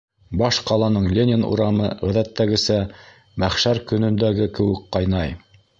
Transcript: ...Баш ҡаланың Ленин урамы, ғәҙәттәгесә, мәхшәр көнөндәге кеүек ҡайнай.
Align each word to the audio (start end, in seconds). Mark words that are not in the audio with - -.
...Баш 0.41 0.57
ҡаланың 0.69 1.05
Ленин 1.17 1.45
урамы, 1.49 1.91
ғәҙәттәгесә, 2.07 2.81
мәхшәр 3.45 3.85
көнөндәге 3.93 4.53
кеүек 4.59 4.87
ҡайнай. 4.97 5.41